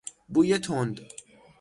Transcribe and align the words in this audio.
بوی 0.29 0.57
تند 0.59 1.01